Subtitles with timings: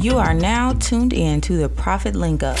[0.00, 2.56] You are now tuned in to the Profit Link Up.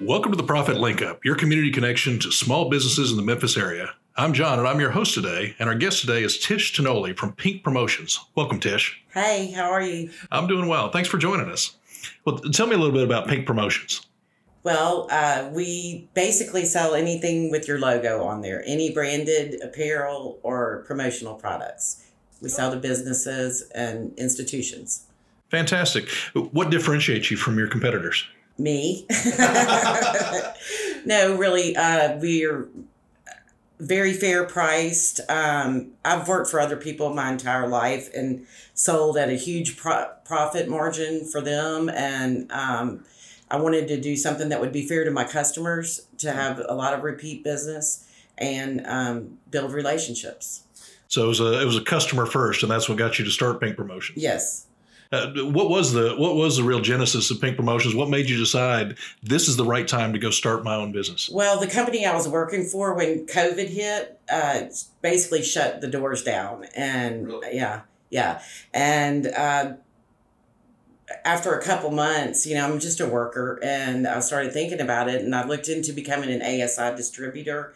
[0.00, 3.56] Welcome to the Profit Link Up, your community connection to small businesses in the Memphis
[3.56, 3.94] area.
[4.18, 5.54] I'm John, and I'm your host today.
[5.60, 8.18] And our guest today is Tish Tonoli from Pink Promotions.
[8.34, 9.00] Welcome, Tish.
[9.14, 10.10] Hey, how are you?
[10.32, 10.90] I'm doing well.
[10.90, 11.76] Thanks for joining us.
[12.24, 14.04] Well, tell me a little bit about Pink Promotions.
[14.64, 20.82] Well, uh, we basically sell anything with your logo on there, any branded apparel or
[20.88, 22.04] promotional products.
[22.42, 25.06] We sell to businesses and institutions.
[25.48, 26.08] Fantastic.
[26.34, 28.26] What differentiates you from your competitors?
[28.58, 29.06] Me.
[31.04, 32.68] no, really, uh, we're
[33.78, 35.20] very fair priced.
[35.28, 40.10] Um, I've worked for other people my entire life and sold at a huge pro-
[40.24, 41.88] profit margin for them.
[41.88, 43.04] And um,
[43.50, 46.74] I wanted to do something that would be fair to my customers, to have a
[46.74, 50.64] lot of repeat business and um, build relationships.
[51.08, 53.30] So it was a it was a customer first, and that's what got you to
[53.30, 54.22] start Pink Promotions.
[54.22, 54.66] Yes.
[55.10, 57.94] Uh, what was the what was the real genesis of Pink Promotions?
[57.94, 61.30] What made you decide this is the right time to go start my own business?
[61.32, 64.64] Well, the company I was working for when COVID hit, uh,
[65.00, 67.56] basically shut the doors down, and Really?
[67.56, 68.42] yeah, yeah,
[68.74, 69.72] and uh,
[71.24, 75.08] after a couple months, you know, I'm just a worker, and I started thinking about
[75.08, 77.72] it, and I looked into becoming an ASI distributor,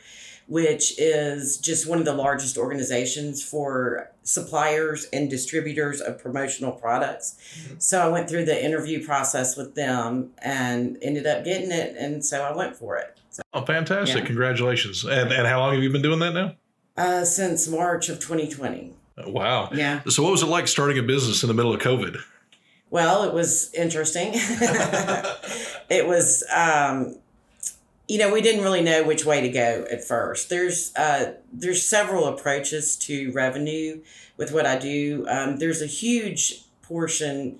[0.52, 7.36] which is just one of the largest organizations for suppliers and distributors of promotional products.
[7.78, 12.22] So I went through the interview process with them and ended up getting it, and
[12.22, 13.18] so I went for it.
[13.30, 14.18] So, Oh, fantastic!
[14.20, 14.26] Yeah.
[14.26, 15.04] Congratulations!
[15.04, 16.54] And and how long have you been doing that now?
[16.98, 18.92] uh, since March of 2020.
[19.16, 19.70] Uh, Wow.
[19.72, 20.02] Yeah.
[20.08, 22.18] So what was it like starting a business in the middle of COVID?
[22.90, 24.32] Well, it was interesting.
[25.88, 27.16] it was, um,
[28.08, 30.50] you know, we didn't really know which way to go at first.
[30.50, 34.02] There's uh, there's several approaches to revenue
[34.36, 35.24] with what I do.
[35.28, 37.58] Um, there's a huge portion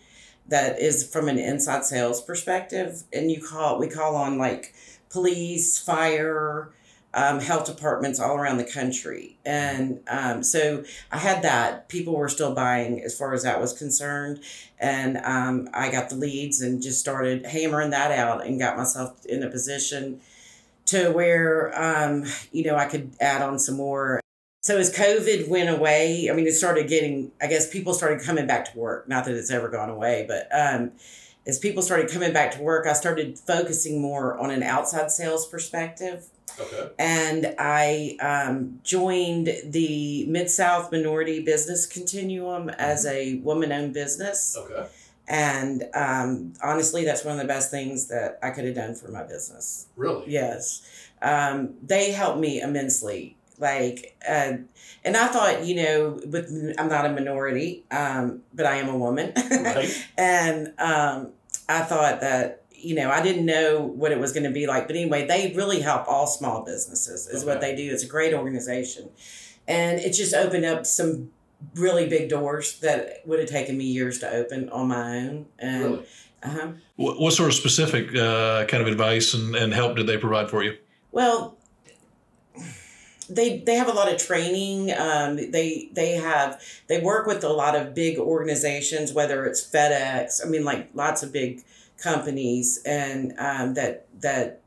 [0.48, 4.74] that is from an inside sales perspective, and you call we call on like
[5.10, 6.70] police, fire,
[7.14, 11.88] um, health departments all around the country, and um, so I had that.
[11.88, 14.40] People were still buying as far as that was concerned
[14.82, 19.24] and um, I got the leads and just started hammering that out and got myself
[19.24, 20.20] in a position
[20.92, 24.20] to where um, you know I could add on some more.
[24.62, 27.32] So as COVID went away, I mean, it started getting.
[27.40, 29.08] I guess people started coming back to work.
[29.08, 30.92] Not that it's ever gone away, but um,
[31.46, 35.46] as people started coming back to work, I started focusing more on an outside sales
[35.48, 36.26] perspective
[36.60, 36.90] Okay.
[36.98, 44.56] and I um, joined the Mid South Minority Business Continuum as a woman owned business.
[44.56, 44.86] Okay.
[45.32, 49.10] And um, honestly, that's one of the best things that I could have done for
[49.10, 49.86] my business.
[49.96, 50.30] Really?
[50.30, 50.86] Yes.
[51.22, 53.38] Um, they helped me immensely.
[53.58, 54.58] Like, uh,
[55.04, 58.98] and I thought, you know, with I'm not a minority, um, but I am a
[58.98, 59.32] woman.
[59.34, 60.06] Right.
[60.18, 61.32] and um,
[61.66, 64.86] I thought that, you know, I didn't know what it was going to be like.
[64.86, 67.90] But anyway, they really help all small businesses, is what they do.
[67.90, 69.08] It's a great organization.
[69.66, 71.30] And it just opened up some
[71.74, 75.46] really big doors that would have taken me years to open on my own.
[75.58, 76.04] And,
[76.42, 76.72] uh-huh.
[76.96, 80.50] What, what sort of specific uh, kind of advice and, and help did they provide
[80.50, 80.76] for you?
[81.12, 81.56] Well,
[83.28, 84.92] they they have a lot of training.
[84.92, 90.44] Um, they they have they work with a lot of big organizations, whether it's FedEx.
[90.44, 91.62] I mean, like lots of big
[91.96, 94.60] companies, and um, that that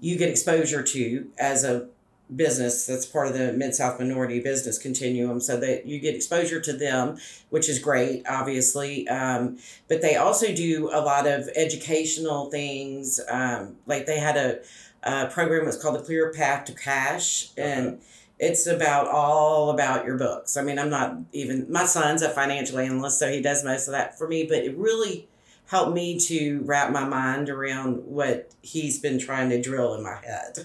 [0.00, 1.88] you get exposure to as a
[2.34, 5.40] business that's part of the Mid South Minority Business Continuum.
[5.40, 7.18] So that you get exposure to them,
[7.50, 9.06] which is great, obviously.
[9.08, 9.58] Um,
[9.88, 13.20] but they also do a lot of educational things.
[13.28, 14.60] Um, like they had a
[15.02, 18.00] uh, program was called the Clear Path to Cash, and
[18.38, 20.56] it's about all about your books.
[20.56, 23.92] I mean, I'm not even my son's a financial analyst, so he does most of
[23.92, 24.44] that for me.
[24.44, 25.28] But it really
[25.66, 30.16] helped me to wrap my mind around what he's been trying to drill in my
[30.24, 30.58] head,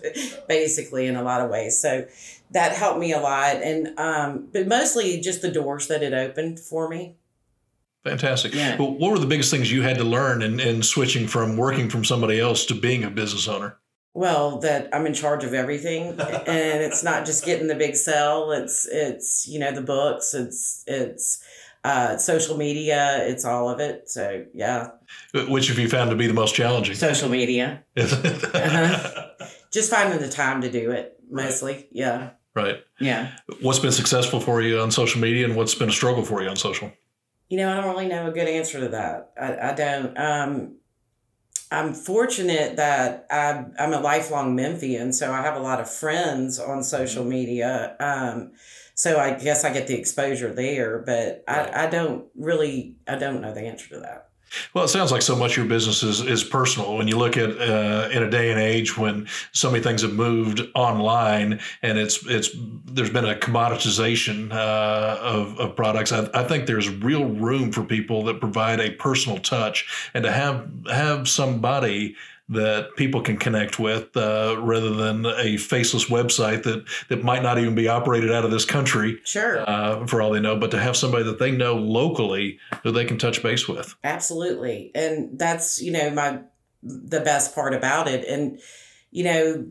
[0.48, 1.80] basically in a lot of ways.
[1.80, 2.06] So
[2.51, 6.60] that helped me a lot, and um, but mostly just the doors that it opened
[6.60, 7.16] for me.
[8.04, 8.54] Fantastic.
[8.54, 8.78] Yeah.
[8.78, 11.90] Well, what were the biggest things you had to learn in, in switching from working
[11.90, 13.78] from somebody else to being a business owner?
[14.13, 18.51] Well, that I'm in charge of everything, and it's not just getting the big sell.
[18.51, 20.34] It's it's you know the books.
[20.34, 21.44] It's it's
[21.89, 23.18] uh, social media.
[23.31, 24.09] It's all of it.
[24.09, 24.89] So yeah,
[25.33, 26.95] Which have you found to be the most challenging?
[26.95, 27.83] social media.
[27.97, 29.25] Uh-huh.
[29.71, 31.06] Just finding the time to do it.
[31.31, 32.77] Mostly, yeah, right.
[33.00, 33.31] yeah.
[33.62, 36.50] What's been successful for you on social media and what's been a struggle for you
[36.50, 36.91] on social?
[37.50, 39.31] You know, I don't really know a good answer to that.
[39.39, 40.18] I, I don't.
[40.18, 40.75] Um,
[41.71, 46.59] I'm fortunate that I, I'm a lifelong Memphian, so I have a lot of friends
[46.59, 47.30] on social Mm-hmm.
[47.30, 47.95] media.
[48.00, 48.53] Um,
[49.00, 51.74] so I guess I get the exposure there, but Right.
[51.74, 54.28] I, I don't really, I don't know the answer to that.
[54.74, 56.98] Well, it sounds like so much of your business is, is personal.
[56.98, 60.12] When you look at uh, in a day and age when so many things have
[60.12, 62.50] moved online and it's it's
[62.84, 67.86] there's been a commoditization uh, of, of products, I, I think there's real room for
[67.86, 72.18] people that provide a personal touch and to have have somebody
[72.50, 77.60] that people can connect with uh, rather than a faceless website that that might not
[77.60, 79.63] even be operated out of this country Sure.
[79.69, 83.06] uh, for all they know, but to have somebody that they know locally who they
[83.06, 83.96] can touch base with.
[84.04, 84.92] Absolutely.
[84.96, 86.40] And that's, you know, my
[86.81, 88.25] the best part about it.
[88.28, 88.60] And,
[89.12, 89.66] you know,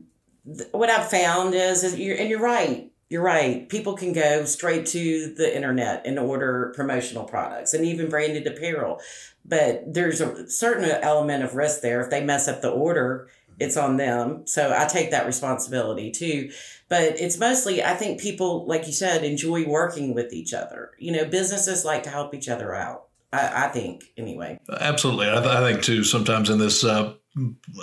[0.47, 2.91] th- what I've found is, is you're, and you're right.
[3.11, 3.69] You're right.
[3.69, 9.01] People can go straight to the internet and order promotional products and even branded apparel.
[9.45, 12.03] But there's a certain element of risk there.
[12.03, 14.47] If they mess up the order, it's on them.
[14.47, 16.51] So I take that responsibility too.
[16.91, 20.91] But it's mostly, I think people, like you said, enjoy working with each other.
[20.99, 23.07] You know, businesses like to help each other out.
[23.33, 24.59] I, I think, anyway.
[24.81, 25.29] Absolutely.
[25.29, 27.15] I, th- I think, too, sometimes in this, uh,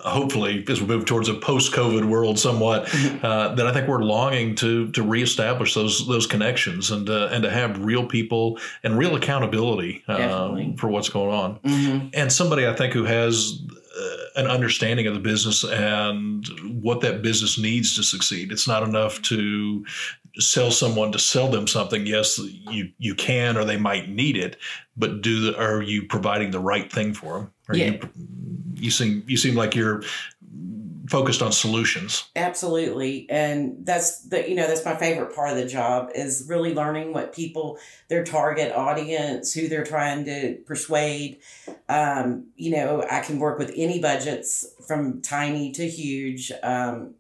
[0.04, 2.90] hopefully, as we move towards a post COVID world somewhat,
[3.24, 7.44] uh, that I think we're longing to to reestablish those those connections and, uh, and
[7.44, 11.60] to have real people and real accountability uh, for what's going on.
[11.60, 12.08] Mm-hmm.
[12.14, 13.62] And somebody I think who has
[14.36, 16.46] an understanding of the business and
[16.82, 18.52] what that business needs to succeed.
[18.52, 19.86] It's not enough to
[20.38, 22.06] sell someone to sell them something.
[22.06, 24.58] Yes, you you can or they might need it,
[24.98, 27.52] but do the, are you providing the right thing for them?
[27.70, 27.92] Are Yeah.
[27.92, 28.00] you
[28.76, 30.04] you seem you seem like you're
[31.08, 32.30] focused on solutions.
[32.36, 33.28] Absolutely.
[33.30, 37.14] And that's the you know, that's my favorite part of the job is really learning
[37.14, 41.40] what people their target audience, who they're trying to persuade.
[41.90, 46.52] Um, you know, I can work with any budgets from tiny to huge.
[46.64, 47.16] Um,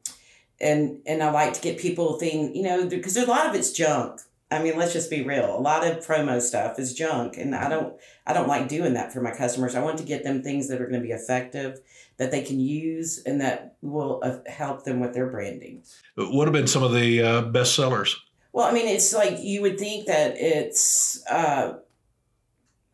[0.59, 3.71] and and I like to get people thing, you know, because a lot of it's
[3.71, 4.21] junk.
[4.51, 5.57] I mean, let's just be real.
[5.57, 7.95] A lot of promo stuff is junk, and I don't
[8.25, 9.75] I don't like doing that for my customers.
[9.75, 11.81] I want to get them things that are going to be effective,
[12.17, 15.83] that they can use, and that will uh, help them with their branding.
[16.15, 18.15] What have been some of the uh, best sellers?
[18.53, 21.23] Well, I mean, it's like you would think that it's.
[21.29, 21.73] Uh,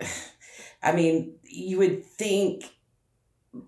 [0.83, 2.63] I mean, you would think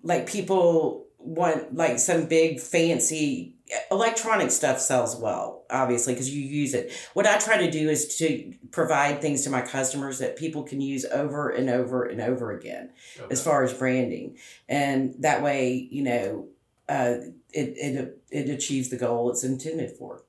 [0.02, 3.53] like people want like some big fancy
[3.90, 8.16] electronic stuff sells well obviously because you use it what i try to do is
[8.16, 12.50] to provide things to my customers that people can use over and over and over
[12.52, 12.90] again
[13.30, 14.36] as far as branding
[14.68, 16.46] and that way you know
[16.88, 17.16] uh,
[17.52, 20.22] it, it it achieves the goal it's intended for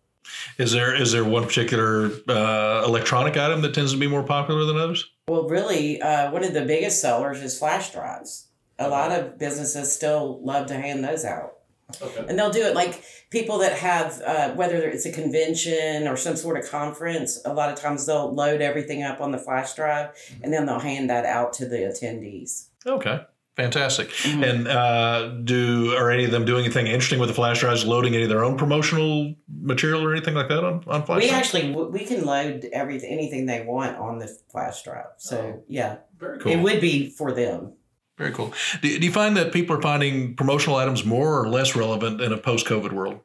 [0.57, 4.65] Is there is there one particular uh, electronic item that tends to be more popular
[4.65, 5.11] than others?
[5.27, 8.47] Well, really, uh, one of the biggest sellers is flash drives.
[8.79, 11.57] A lot of businesses still love to hand those out.
[12.01, 12.25] Okay.
[12.27, 16.35] And they'll do it like people that have, uh, whether it's a convention or some
[16.35, 20.09] sort of conference, a lot of times they'll load everything up on the flash drive
[20.43, 22.67] and then they'll hand that out to the attendees.
[22.87, 23.21] Okay.
[23.55, 24.09] Fantastic.
[24.09, 24.43] Mhm.
[24.49, 27.85] And uh, do are any of them doing anything interesting with the flash drives?
[27.85, 31.29] Loading any of their own promotional material or anything like that on, on flash we
[31.29, 31.55] drives?
[31.55, 35.05] actually we can load everything anything they want on the flash drive.
[35.17, 35.63] So Oh.
[35.69, 36.51] yeah, Very cool.
[36.51, 37.73] it would be for them.
[38.17, 38.53] Very cool.
[38.81, 42.31] Do, do you find that people are finding promotional items more or less relevant in
[42.31, 43.19] a post-COVID world?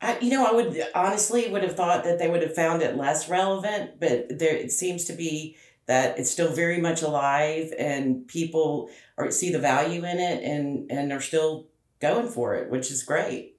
[0.00, 2.96] I, you know, I would honestly would have thought that they would have found it
[2.96, 5.56] less relevant, but there it seems to be
[5.86, 10.90] that it's still very much alive, and people are see the value in it, and
[10.90, 11.66] and are still
[12.00, 13.56] going for it, which is great.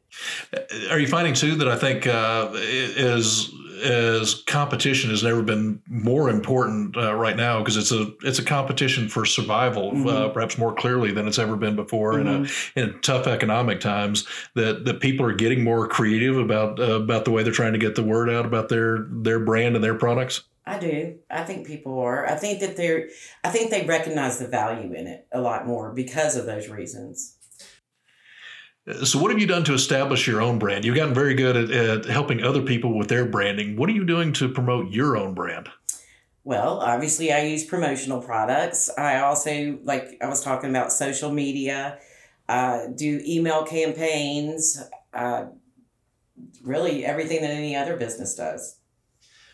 [0.89, 6.29] Are you finding too that I think uh, is as competition has never been more
[6.29, 10.33] important uh, right now because it's a it's a competition for survival uh, Mhm.
[10.33, 12.45] perhaps more clearly than it's ever been before in a
[12.79, 17.31] in tough economic times that that people are getting more creative about uh, about the
[17.31, 20.43] way they're trying to get the word out about their their brand and their products.
[20.65, 21.15] I do.
[21.29, 22.25] I think people are.
[22.29, 23.09] I think that they're.
[23.43, 27.35] I think they recognize the value in it a lot more because of those reasons.
[29.03, 30.85] So, what have you done to establish your own brand?
[30.85, 33.75] You've gotten very good at, at helping other people with their branding.
[33.75, 35.69] What are you doing to promote your own brand?
[36.43, 38.89] Well, obviously, I use promotional products.
[38.97, 41.99] I also, like I was talking about, social media,
[42.49, 44.81] uh, do email campaigns,
[45.13, 45.45] uh,
[46.63, 48.77] really everything that any other business does.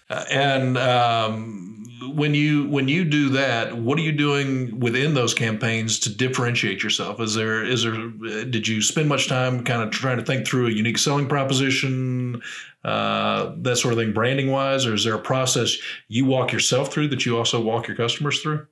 [0.09, 5.33] Uh, and um, when you when you do that, what are you doing within those
[5.33, 7.19] campaigns to differentiate yourself?
[7.19, 10.47] Is there is there uh, did you spend much time kind of trying to think
[10.47, 12.41] through a unique selling proposition,
[12.83, 15.77] uh, that sort of thing, branding wise, or is there a process
[16.07, 18.67] you walk yourself through that you also walk your customers through?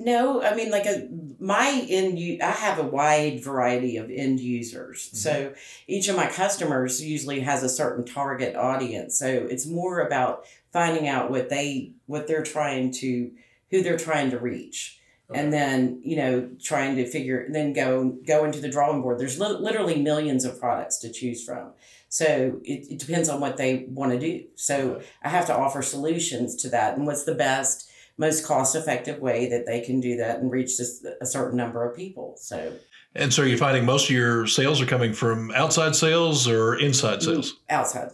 [0.00, 1.08] No, I mean like a
[1.40, 2.40] my end.
[2.40, 5.10] I have a wide variety of end users.
[5.12, 5.54] So
[5.88, 9.18] each of my customers usually has a certain target audience.
[9.18, 13.30] So it's more about finding out what they what they're trying to
[13.70, 15.00] who they're trying to reach.
[15.34, 19.18] And then you know trying to figure then go go into the drawing board.
[19.18, 21.72] There's li- literally millions of products to choose from.
[22.08, 24.44] So it, it depends on what they want to do.
[24.54, 29.20] So I have to offer solutions to that and what's the best most cost effective
[29.20, 32.34] way that they can do that and reach this, a certain number of people.
[32.38, 32.72] So
[33.14, 36.76] And so, you're you finding most of your sales are coming from outside sales or
[36.76, 37.56] inside mm, sales?
[37.70, 38.10] outside.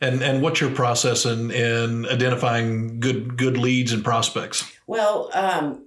[0.00, 4.70] And and what's your process in in identifying good good leads and prospects?
[4.86, 5.86] Well, um,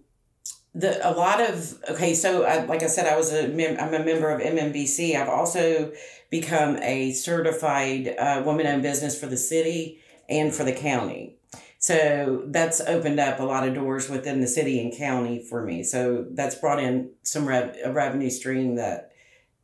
[0.74, 2.14] the a lot of okay.
[2.14, 5.16] So I, like I said, I was a mem- I'm a member of MMBC.
[5.16, 5.94] I've also
[6.30, 10.00] become a certified uh, woman-owned business for the city
[10.30, 11.36] and for the county.
[11.82, 15.84] So that's opened up a lot of doors within the city and county for me.
[15.84, 19.12] So that's brought in some rev- a revenue stream that,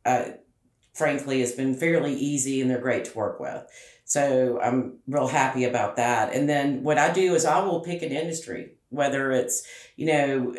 [0.04, 0.24] uh,
[0.94, 3.64] frankly, has been fairly easy and they're great to work with.
[4.08, 6.34] So I'm real happy about that.
[6.34, 9.62] And then what I do is I will pick an industry, whether it's,
[9.96, 10.54] you know,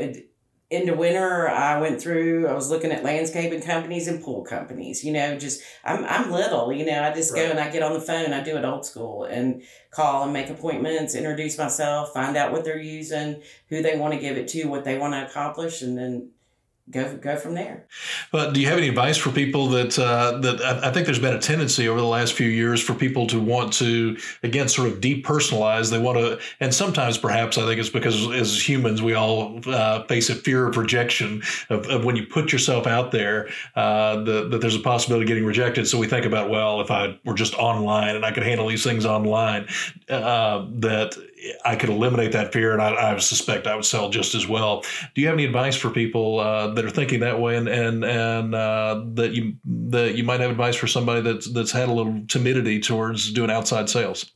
[0.70, 5.12] into winter, I went through, I was looking at landscaping companies and pool companies, you
[5.12, 7.46] know, just, I'm, I'm little, you know, I just Right.
[7.46, 10.32] go and I get on the phone, I do it old school and call and
[10.32, 14.48] make appointments, introduce myself, find out what they're using, who they want to give it
[14.50, 16.30] to, what they want to accomplish, and then
[16.92, 17.88] go, go from there.
[18.32, 21.20] But do you have any advice for people that uh, that I, I think there's
[21.20, 24.90] been a tendency over the last few years for people to want to again sort
[24.90, 25.92] of depersonalize.
[25.92, 30.04] They want to, and sometimes perhaps I think it's because as humans we all uh,
[30.04, 34.48] face a fear of rejection of, of when you put yourself out there uh, the,
[34.50, 35.88] that there's a possibility of getting rejected.
[35.88, 38.84] So we think about well if I were just online and I could handle these
[38.84, 39.68] things online
[40.10, 41.16] uh, that
[41.64, 44.84] I could eliminate that fear, and I, I suspect I would sell just as well.
[45.16, 48.04] Do you have any advice for people uh, that are thinking that way, and and
[48.04, 51.94] and uh, that you that you might have advice for somebody that's that's had a
[51.94, 54.32] little timidity towards doing outside sales?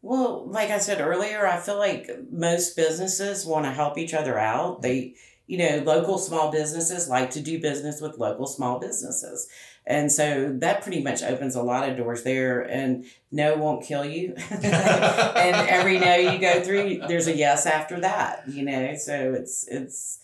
[0.00, 4.38] Well, like I said earlier, I feel like most businesses want to help each other
[4.38, 4.80] out.
[4.80, 5.14] They,
[5.46, 9.48] you know, local small businesses like to do business with local small businesses.
[9.88, 12.60] And so that pretty much opens a lot of doors there.
[12.60, 14.34] And no won't kill you.
[14.50, 18.94] and every no you go through, there's a yes after that, you know?
[18.96, 20.20] So it's, it's,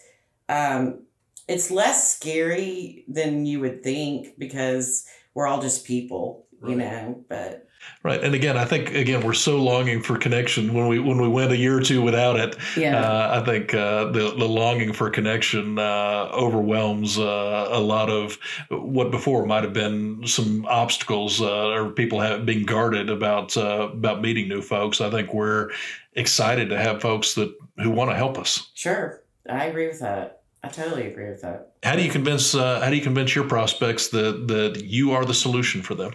[0.51, 1.05] um,
[1.49, 6.79] it's less scary than you would think because we're all just people, you Right.
[6.79, 7.69] know, but
[8.03, 10.73] Right, and again, I think again we're so longing for connection.
[10.75, 12.99] When we when we went a year or two without it, yeah.
[13.01, 18.39] uh, I think uh, the the longing for connection uh, overwhelms uh, a lot of
[18.71, 23.89] what before might have been some obstacles uh, or people have being guarded about uh,
[23.93, 25.01] about meeting new folks.
[25.01, 25.71] I think we're
[26.15, 28.71] excited to have folks that who want to help us.
[28.75, 30.43] Sure, I agree with that.
[30.63, 31.73] I totally agree with that.
[31.83, 35.25] How do you convince uh, How do you convince your prospects that that you are
[35.25, 36.13] the solution for them?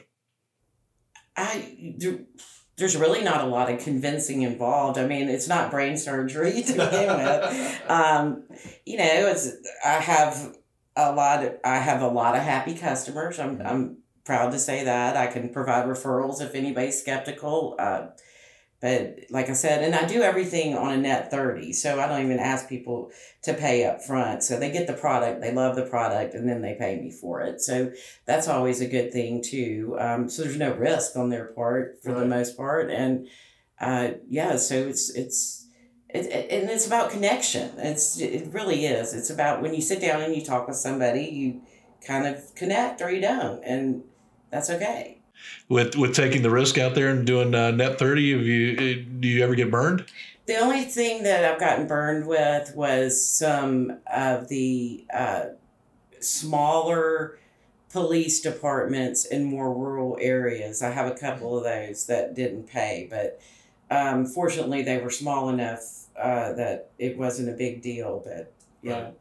[1.40, 2.20] I there,
[2.78, 4.98] there's really not a lot of convincing involved.
[4.98, 7.82] I mean, it's not brain surgery to begin with.
[7.90, 8.44] Um,
[8.86, 9.52] you know, it's
[9.86, 10.56] I have
[10.96, 11.44] a lot.
[11.44, 13.40] Of, I have a lot of happy customers.
[13.40, 17.76] I'm I'm proud to say that I can provide referrals if anybody's skeptical.
[17.80, 18.08] Uh,
[18.82, 21.74] but like I said, and I do everything on a net 30.
[21.74, 23.12] So I don't even ask people
[23.44, 24.44] to pay up front.
[24.44, 27.42] So they get the product, they love the product, and then they pay me for
[27.42, 27.62] it.
[27.62, 27.92] So
[28.26, 29.98] that's always a good thing too.
[30.00, 32.90] Um, so there's no risk on their part for the most part.
[32.90, 33.28] And
[33.82, 35.68] uh, yeah, so it's, it's,
[36.10, 37.72] it, it- and it's about connection.
[37.78, 39.14] It's it really is.
[39.14, 41.62] It's about when you sit down and you talk with somebody, you
[42.06, 44.04] kind of connect or you don't, and
[44.50, 45.19] that's okay.
[45.68, 49.20] With with taking the risk out there and doing uh, net thirty, have you uh,
[49.20, 50.06] do you ever get burned?
[50.48, 55.46] The only thing that I've gotten burned with was some of the uh,
[56.20, 57.38] smaller
[57.92, 60.82] police departments in more rural areas.
[60.82, 63.40] I have a couple of those that didn't pay, but
[63.96, 68.22] um, fortunately they were small enough uh, that it wasn't a big deal.
[68.24, 69.04] But yeah.
[69.04, 69.14] Right.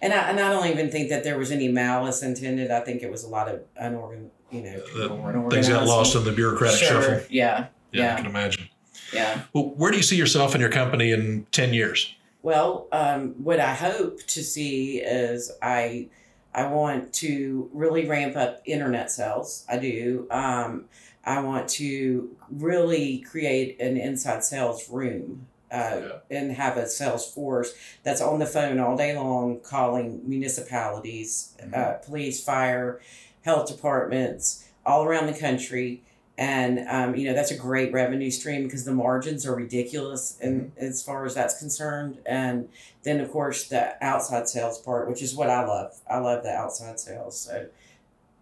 [0.00, 2.70] And I, and I don't even think that there was any malice intended.
[2.70, 6.24] I think it was a lot of unorganized, you know, Uh, Things got lost in
[6.24, 7.02] the bureaucratic Sure.
[7.02, 7.26] shuffle.
[7.28, 7.66] Yeah.
[7.92, 8.68] Yeah, I can imagine.
[9.12, 9.40] Yeah.
[9.52, 12.14] Well, where do you see yourself and your company in ten years?
[12.42, 16.08] Well, um, what I hope to see is I
[16.54, 19.64] I want to really ramp up internet sales.
[19.68, 20.26] I do.
[20.30, 20.84] Um,
[21.24, 27.72] I want to really create an inside sales room uh, and have a sales force
[28.02, 33.00] that's on the phone all day long calling municipalities, uh, police, fire,
[33.44, 36.02] health departments all around the country.
[36.36, 40.72] And um, you know that's a great revenue stream because the margins are ridiculous and
[40.76, 42.18] as far as that's concerned.
[42.26, 42.68] And
[43.04, 45.96] then of course the outside sales part which is what i love.
[46.10, 47.38] I love the outside sales.
[47.38, 47.66] So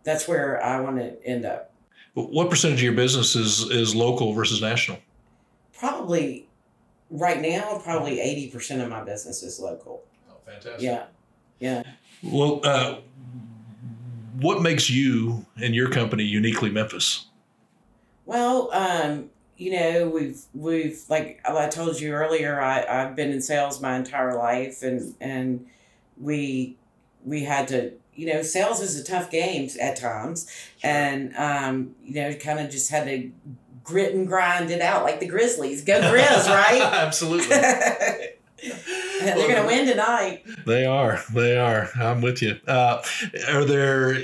[0.04, 1.70] that's where i want to end up.
[2.14, 4.98] What percentage of your business is is local versus national?
[5.78, 6.48] Probably
[7.10, 10.02] right now probably 80% of my business is local.
[10.30, 10.80] Oh fantastic.
[10.80, 11.04] Yeah.
[11.60, 11.82] Yeah.
[12.22, 13.00] Well uh,
[14.34, 17.26] what makes you and your company uniquely memphis
[18.24, 23.40] well, um, you know, we've we've like I told you earlier, I, I've been in
[23.40, 25.66] sales my entire life and and
[26.20, 26.76] we
[27.24, 30.50] we had to you know, sales is a tough game at times.
[30.78, 30.90] Sure.
[30.90, 33.30] And um, you know, kind of just had to
[33.84, 35.82] grit and grind it out like the Grizzlies.
[35.82, 36.82] Go Grizz, right?
[36.92, 37.56] Absolutely.
[38.62, 40.44] They're going to win tonight.
[40.66, 41.22] They are.
[41.32, 41.88] They are.
[41.96, 42.58] I'm with you.
[42.66, 43.02] Uh,
[43.50, 44.18] are there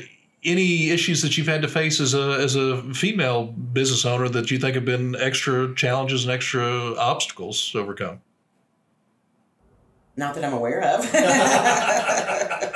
[0.45, 4.51] any issues that you've had to face as a as a female business owner that
[4.51, 8.21] you think have been extra challenges and extra obstacles to overcome?
[10.17, 11.05] Not that I'm aware of.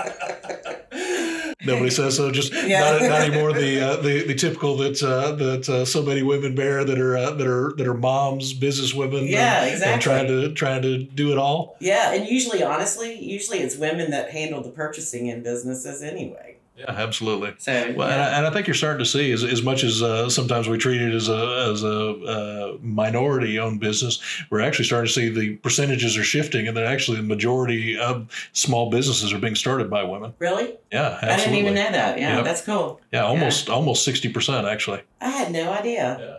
[1.64, 2.30] Nobody says so.
[2.30, 2.80] Just yeah.
[2.80, 6.54] not, not anymore the, uh, the the typical that uh, that uh, so many women
[6.54, 9.26] bear that are uh, that are that are moms, business women.
[9.26, 9.92] Yeah, and, exactly.
[9.92, 11.76] And trying to trying to do it all.
[11.80, 16.51] Yeah, and usually, honestly, usually it's women that handle the purchasing in businesses anyway.
[16.82, 17.54] Yeah, absolutely.
[17.58, 18.14] So, well, yeah.
[18.14, 20.68] and, I, and, I, think you're starting to see, as, as much as uh, sometimes
[20.68, 24.20] we treat it as a as a uh, minority owned business,
[24.50, 28.28] we're actually starting to see the percentages are shifting, and that actually the majority of
[28.52, 30.34] small businesses are being started by women.
[30.38, 30.74] Really?
[30.90, 31.32] Yeah, absolutely.
[31.32, 32.18] I didn't even know that.
[32.18, 32.44] Yeah, yep.
[32.44, 33.00] that's cool.
[33.12, 33.74] Yeah, almost yeah.
[33.74, 35.02] almost sixty percent actually.
[35.20, 36.16] I had no idea.
[36.20, 36.36] Yeah.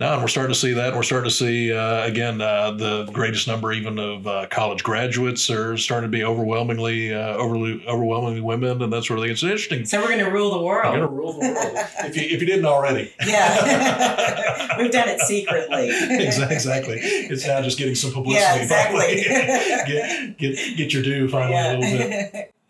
[0.00, 0.94] No, and we're starting to see that.
[0.94, 5.48] We're starting to see uh, again uh, the greatest number even of uh, college graduates
[5.50, 9.32] are starting to be overwhelmingly uh, overly, overwhelmingly women and that sort of thing.
[9.32, 9.84] It's interesting.
[9.84, 10.94] So we're going to rule the world.
[10.94, 13.12] We're going to rule the world if you if you didn't already.
[13.24, 15.90] Yeah, we've done it secretly.
[15.90, 16.98] exactly.
[17.00, 18.42] It's now just getting some publicity.
[18.42, 19.22] Yeah, exactly.
[19.24, 21.72] get, get get your due finally yeah.
[21.72, 22.50] a little bit.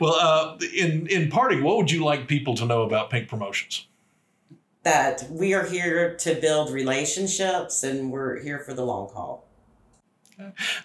[0.00, 3.86] Well, uh, in in parting, what would you like people to know about Pink Promotions?
[4.82, 9.51] That we are here to build relationships and we're here for the long haul.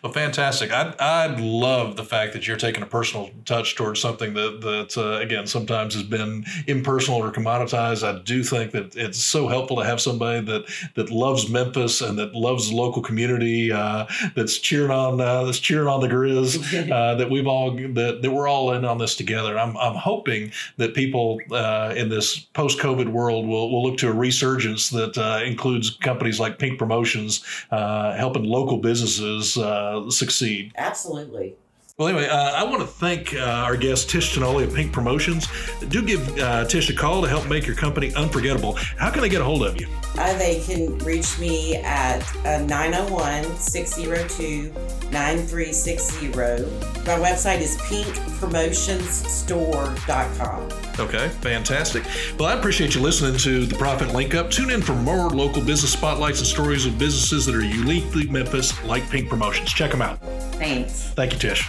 [0.03, 0.71] Well, fantastic.
[0.71, 4.97] I I love the fact that you're taking a personal touch towards something that that
[4.97, 8.03] uh, again sometimes has been impersonal or commoditized.
[8.03, 12.17] I do think that it's so helpful to have somebody that that loves Memphis and
[12.19, 13.71] that loves the local community.
[13.71, 14.05] Uh,
[14.35, 16.87] that's cheering on uh, that's cheering on the Grizz.
[16.97, 19.57] Uh, that we've all that, that we're all in on this together.
[19.59, 24.09] I'm I'm hoping that people uh, in this post COVID world will will look to
[24.09, 30.71] a resurgence that uh, includes companies like Pink Promotions helping local businesses uh, succeed.
[30.77, 31.55] Absolutely.
[31.99, 35.47] Well, anyway, uh, I want to thank uh, our guest Tish Tonoli of Pink Promotions.
[35.89, 38.73] Do give uh, Tish a call to help make your company unforgettable.
[38.99, 39.87] How can they get a hold of you?
[40.15, 44.71] Uh, they can reach me at uh, 901 602
[45.11, 46.27] 9360.
[46.27, 50.69] My website is pinkpromotionsstore.com.
[50.99, 52.03] Okay, fantastic.
[52.37, 54.51] Well, I appreciate you listening to the Profit Link Up.
[54.51, 58.83] Tune in for more local business spotlights and stories of businesses that are uniquely Memphis,
[58.83, 59.73] like Pink Promotions.
[59.73, 60.21] Check them out.
[60.59, 61.05] Thanks.
[61.15, 61.67] Thank you, Tish.